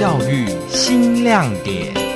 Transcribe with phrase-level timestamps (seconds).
[0.00, 2.09] 教育新亮点。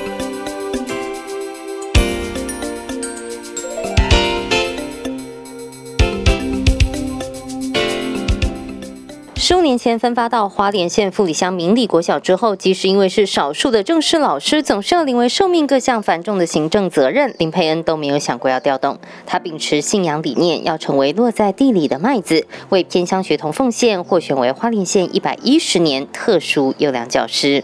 [9.76, 18.98] 先分发到花莲县富里乡明理国小之后，即使因为是少数的正式老师，总是要临危受命各项繁重的行政责任，林佩恩都没有想过要调动。
[19.26, 27.62] 他秉持信仰理念，要成为落在地里的麦子，为偏乡学童奉献，获选为花莲县一百一十年特殊优良教师。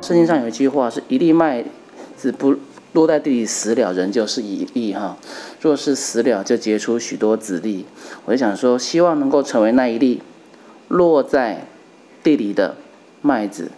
[0.00, 1.64] 圣经上有一句话是“一粒麦
[2.16, 2.56] 子不”。
[2.92, 5.16] 落在地里死了，人就是一粒哈；
[5.60, 7.86] 若是死了，就结出许多子粒。
[8.24, 10.22] 我就想说，希望能够成为那一粒
[10.88, 11.66] 落在
[12.22, 12.76] 地里的
[13.20, 13.70] 麦子，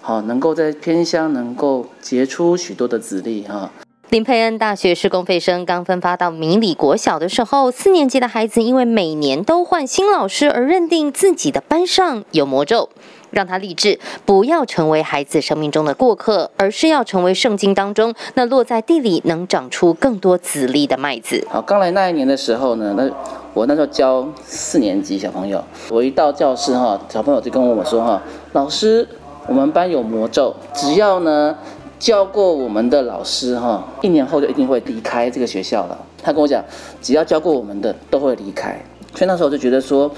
[0.00, 3.70] 好，能够在偏乡能够结出许多的子粒哈。
[4.10, 12.88] 林佩恩大学施工费生刚分发到明理国小的时候，四年级的孩子因为每年都换新老师，而认定自己的班上有魔咒。
[13.30, 21.46] 让他立志，不要成为孩子生命中的过客，而是要成为圣经当中那落在地里能长出更多籽粒的麦子。
[21.50, 23.06] 好，刚来那一年的时候呢，那
[23.52, 28.22] 我那时候教四年级小朋友，我一到教室哈，小朋友就跟我说哈，
[28.52, 29.06] 老师，
[29.46, 31.54] 我们班有魔咒，只要呢
[31.98, 35.98] 教过我们的老师哈，一年后就一定会离开这个学校了。
[36.22, 36.64] 他跟我讲，
[37.00, 38.80] 只要教过我们的都会离开，
[39.14, 40.10] 所以那时候就觉得说，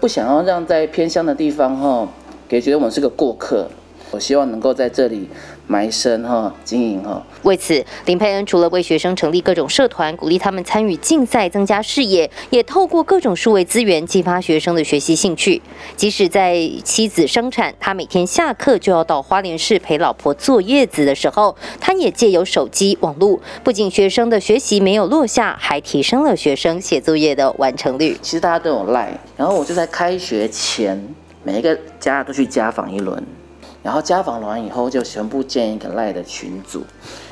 [0.00, 2.08] 不想要让在偏乡的地方哈。
[2.46, 3.66] 给觉得我们是个过客，
[4.10, 5.28] 我希望能够在这里
[5.66, 7.22] 埋身哈，经营哈。
[7.42, 15.60] 为此，林佩恩除了为学生成立各种社团，鼓励他们参与竞赛，增加视野，也透过各种数位资源激发学生的学习兴趣。
[15.96, 28.16] 即使在妻子生产，他每天下课就要到花莲市陪老婆坐月子的时候，他也借由手机网络，不仅学生的学习没有落下，还提升了学生写作业的完成率。
[28.22, 31.02] 其实大家都有赖，然后我就在开学前。
[31.46, 33.22] 每一个家都去家访一轮，
[33.84, 36.82] 然后家访完以后就全部建一个赖的群组。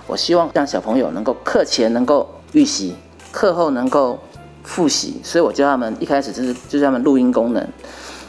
[0.06, 2.94] 我希望让小朋友能够课前能够预习，
[3.30, 4.18] 课后能够
[4.62, 5.18] 复习。
[5.24, 7.66] 所以我教他们一开始就是就是他们录音功能，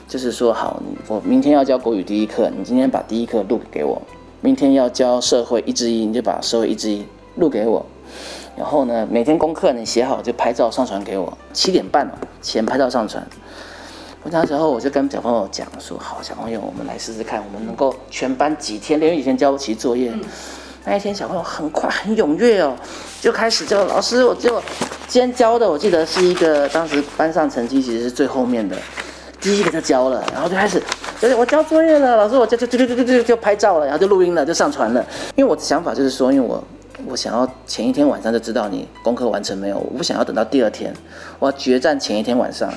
[0.07, 4.01] 就是说好，我明天要教国语第一课，你今天把第一课录给我；
[4.39, 7.05] 明天要教社会一至一，你就把社会一至一
[7.35, 7.85] 录给我。
[8.55, 12.09] 然后呢，每天功课你写好就拍照上传给我，七点半
[12.41, 13.27] 前拍照上传。
[14.23, 20.13] 我那时候我就跟小朋友讲说：“好，小朋友，我们来试试看，我们能够全班几天连以前交不齐作业。
[20.85, 22.73] 那一天小朋友很快很踊跃哦，
[23.19, 24.23] 就开始就老师。
[24.23, 24.61] 我就
[25.09, 28.77] 今天教的，我记得是一个当时班上成绩其实是最后面的，
[29.41, 30.81] 第一个就教了，然后就开始，
[31.19, 35.05] 就是我交作业了，老师我就就就就就就就拍照了，然后就录音了，就上传了。
[35.35, 36.63] 因为我的想法就是说，因为我
[37.07, 40.93] 我想要前一天晚上就知道你功课完成没有，我不想要等到第二天，
[41.39, 42.73] 我要决战前一天晚上。”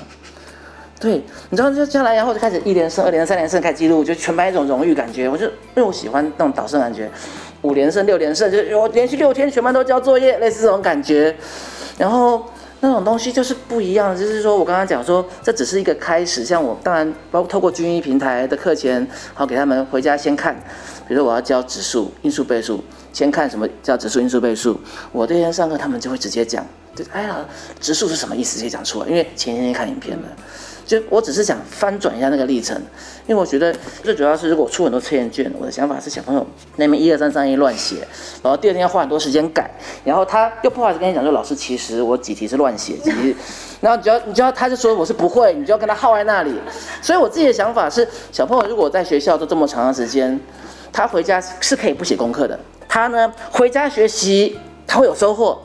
[0.98, 5.28] 对，你知道就下来，然后就开始一连胜、二连胜、三连胜开记录，就全班一种荣誉感觉。
[5.28, 7.10] 我就因为我喜欢那种导胜感觉，
[7.60, 11.36] 五连胜、六连胜，就是我连续六天全班都交作业，类似这种感觉。
[11.98, 12.46] 然后
[12.80, 16.44] 那种东西就是不一样，就是说我刚刚讲说，这只是一个开始。
[16.44, 20.54] 像我当然包括透过军医平台的课前，好给他们回家先看，
[21.06, 22.82] 比如说我要教指数、因数、倍数，
[23.12, 24.80] 先看什么叫指数、因数、倍数。
[25.12, 27.36] 我这天上课他们就会直接讲，就哎呀，
[27.80, 28.56] 指数是什么意思？
[28.56, 30.24] 直接讲出来，因为前一天看影片了。
[30.86, 32.80] 就我只是想翻转一下那个历程，
[33.26, 33.74] 因为我觉得
[34.04, 37.96] 最主要是如果出很多测验卷，我的想法是小朋友那边一二三三一乱写，
[38.40, 39.68] 然后第二天要花很多时间改，
[40.04, 43.34] 然后他又不好意思跟你讲说老师其实我几题是乱写，几题，
[43.80, 46.54] 然后你就要你就要他就说我是不会，你就要跟他耗在那里。
[47.02, 50.38] 所以我自己的想法是，小朋友如果在学校都这么长的时间，
[50.92, 55.60] 他回家是可以不写功课的，他呢回家学习他会有收获，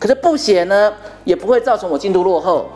[0.00, 0.92] 可是不写呢
[1.22, 2.68] 也不会造成我进度落后。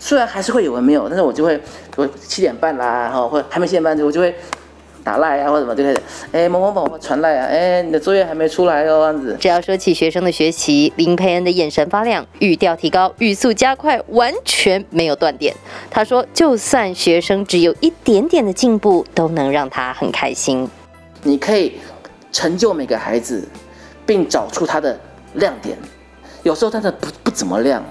[0.00, 1.60] 虽然还是会有人没有，但是我就会
[1.96, 4.34] 我七点半啦，哈，或还没七点半，我就会
[5.04, 6.00] 打赖啊，或者什么就开始，
[6.32, 9.36] 哎，某某某传赖啊，哎，你的作业还没出来哦，这样子。
[9.40, 15.54] 只要说起学生的学习，林佩恩的眼神发亮，语调提高，语速加快，完全没有断点。
[15.90, 20.68] 他说，就算学生只有一点点的进步，都能让他很开心。
[21.22, 21.74] 你可以
[22.30, 23.42] 成就每个孩子，
[24.04, 24.98] 并找出他的
[25.34, 25.76] 亮点，
[26.42, 27.82] 有时候他的不不怎么亮。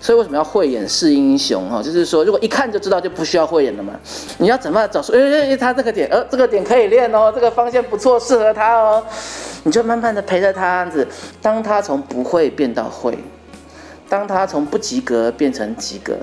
[0.00, 1.68] 所以为什么要慧眼识英雄？
[1.70, 3.92] 哈，就是说，如果一看就知道，就不需要慧眼了嘛。
[4.38, 5.12] 你要怎么找出？
[5.12, 9.02] 哎哎，他这个点，呃，这个点可以练哦，这个方向不错，适合他哦。
[9.62, 11.06] 你就慢慢的陪着他，样子，
[11.40, 13.18] 当他从不会变到会，
[14.08, 16.18] 当他从不及格变成及格，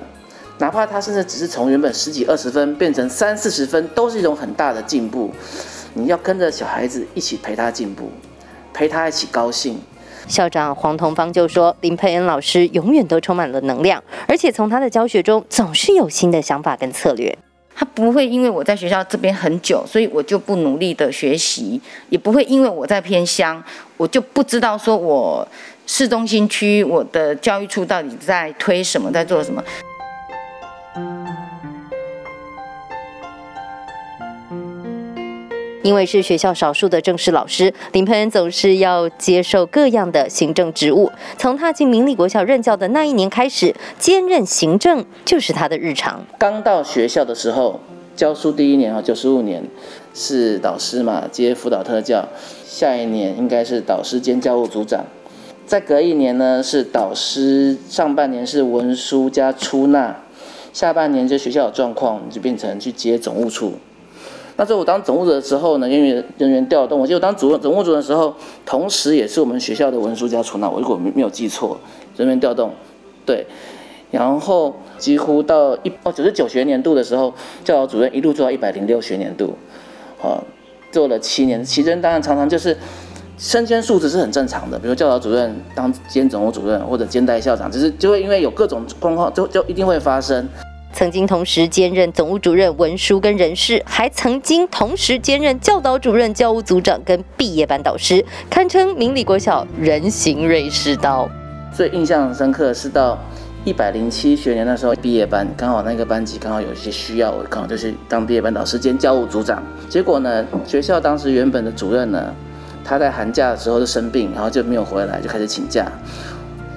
[0.60, 5.32] 哪怕他甚至只是从原本十几二十分变成三四十分，都是一种很大的进步。
[5.96, 8.12] 你要跟着小孩子一起陪他进步，
[8.72, 9.82] 陪他一起高兴。
[10.28, 17.38] 校长黄同芳就说：“林佩恩老师永远都充满了能量，而且从他的教学中总是有新的想法跟策略。
[17.76, 23.62] 他不会因为我在学校这边很久，所以我就不努力的学习，也不会因为我在偏乡，
[23.98, 25.48] 我就不知道说我
[25.88, 29.64] 市中心区我的教育处到底在推什么，在做什么。”
[35.84, 41.12] 因为是学校少数的正式老师，林佩恩总是要接受各样的行政职务。
[41.38, 46.24] 从踏进明理国小任教的那一年开始，兼任行政就是他的日常。
[46.38, 47.80] 刚到学校的时候，
[48.16, 49.64] 教书第一年啊，九十五年
[50.14, 52.28] 是导师嘛，接辅导特教。
[52.66, 55.04] 下一年应该是导师兼教务组长。
[55.66, 60.16] 再隔一年呢，是导师上半年是文书加出纳，
[60.74, 63.74] 下半年就学校有状况，就变成去接总务处。
[64.58, 68.34] 那时候我当总务的时候呢，因为人员调动，我记得当主任总务主任的时候，
[68.66, 70.70] 同时也是我们学校的文书加出纳。
[70.70, 71.78] 我如果没没有记错，
[72.18, 72.72] 人员调动，
[73.26, 73.46] 对。
[74.12, 77.34] 然后几乎到一哦九十九学年度的时候，
[77.64, 79.56] 教导主任一路做到一百零六学年度，
[80.22, 80.36] 啊，
[80.92, 81.64] 做了七年。
[81.64, 82.78] 其中当然常常就是
[83.38, 90.46] 升迁数值是很正常的，比如教导主任当兼总务主任或者兼代校长，只是就会因为有各种状况，就就一定会发生。
[90.94, 101.30] 曾经同时兼任总务主任、文书跟人事，还曾经同时兼任教导主任、教务组长跟毕业班导师，堪称明理国小人形瑞士刀。
[101.74, 103.18] 最印象深刻是到
[103.64, 109.64] 一百零七学年那时候毕业班，刚好那个班级刚好有一些需要，我刚好就是当毕业班导师兼教务组长。
[109.90, 112.34] 结果呢，学校当时原本的主任呢，
[112.84, 115.90] 他在寒假的时候就生病，然后就没有回来，就开始请假。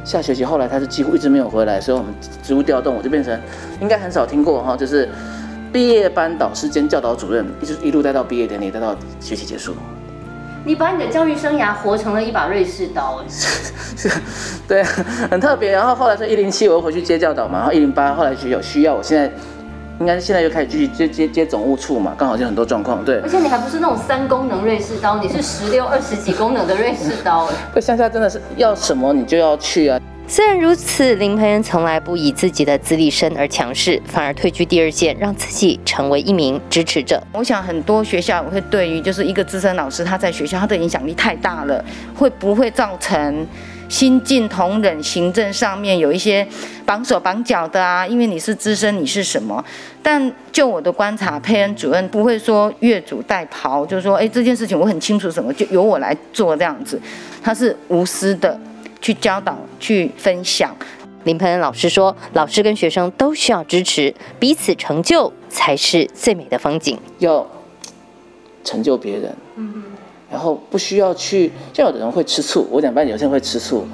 [0.05, 2.13] 下学期后来他是几乎一直没有回来，所以我们
[2.43, 3.39] 职务调动，我就变成
[3.81, 5.09] 应该很少听过哈，就是
[5.73, 9.75] 毕业班导师兼教导主任，一直一路带到毕业典礼，带到学期结束。
[10.65, 14.09] 你把你的教育生涯活成了一把瑞士刀，是，
[14.69, 14.83] 对，
[15.31, 15.71] 很特别。
[15.71, 19.31] 然后后来是一零七，我又回去接教导嘛，然后一零八后来学有需要，我现在。
[20.01, 23.21] 应该是现在又开始继续接接接总务处嘛，刚好就很多状况，对。
[23.21, 27.55] 而且你还不是那种三功能瑞士刀，你是十六二十几功能的瑞士刀哎。
[27.73, 30.01] 对，乡下真的是要什么你就要去啊。
[30.27, 37.23] 虽然如此，林培恩从来不以自己的资历深而强势，反而退居第二线，让自己成为一名支持者。
[37.33, 41.85] 我想很多学校会对于就是一个资深老师他在学校他的影响力太大了，
[42.17, 43.47] 会不会造成？
[43.89, 46.47] 新进同仁，行政上面有一些
[46.85, 49.65] 绑手绑脚的啊，因为你是资深，你是什么？
[50.03, 57.01] 但就我的观察，佩恩主任不会说越俎代庖，就是说，哎，这件事情我很清楚什么，就由我来做这样子。
[57.43, 58.59] 他是无私的
[59.01, 60.75] 去教导、去分享。
[61.25, 66.99] 林佩恩老师说，老师跟学生都需要支持，彼此成就才是最美的风景。
[67.19, 67.47] 要
[68.63, 69.35] 成就别人。
[69.57, 69.85] 嗯。
[70.35, 72.67] 然后不需要去，像有的人会吃醋。
[72.69, 73.87] 我讲班有些人会吃醋，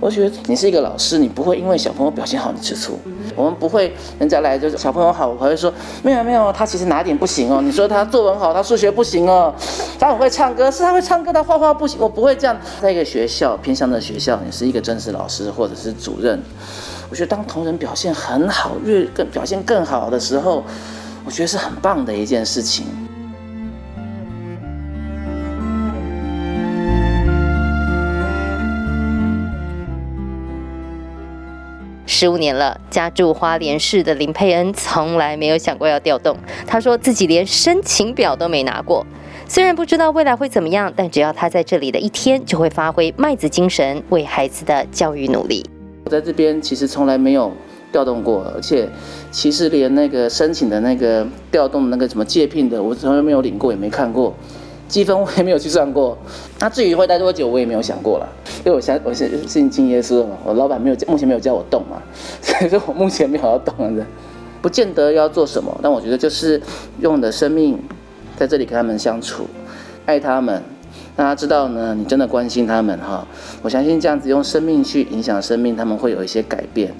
[0.00, 2.98] 我觉得你是一个老师，你不会因为小朋友表现好你吃醋。
[3.36, 7.60] 我们不会，人家来就是小朋友好，我会说没有没有，他其实哪点不行哦？
[7.62, 9.54] 你说他作文好，他数学不行哦，
[9.96, 12.00] 他很会唱歌，是他会唱歌，他画画不行。
[12.00, 12.56] 我不会这样。
[12.82, 16.42] 在一个学校偏向的学校，你是一个正式老师或者是主任，
[17.08, 20.64] 我觉得当同仁表现很好，越更表现更好的时候，
[21.24, 22.84] 我觉得是很棒的一件事情。
[32.24, 36.34] 十五年了，家住花莲市的林佩恩从来没有想过要调动。
[36.66, 39.06] 他说自己连申请表都没拿过。
[39.46, 45.68] 虽然不知道未来会怎么样，但只要他在这里的一天，就会发挥麦子精神，为孩子的教育努力。
[46.06, 47.52] 我在这边其实从来没有
[47.92, 48.88] 调动过，而且
[49.30, 54.34] 其实连那个申请的那个调动那个什么借聘的，我从来没有领过，也没看过。
[54.94, 56.16] 积分我也没有去算过，
[56.60, 62.00] 那至于会待多久，我也没有想过了，因为我相我是信敬耶稣嘛，我老板没有目前没有叫我动嘛，
[62.40, 64.06] 所以说我目前没有要动的，
[64.62, 66.62] 不见得要做什么，但我觉得就是
[67.00, 67.76] 用的生命
[68.36, 69.48] 在这里跟他们相处，
[70.06, 70.62] 爱他们，
[71.16, 73.26] 让他知道呢，你真的关心他们哈，
[73.62, 76.94] 我相信这样子用生命去影响生命，他们会有一些改变。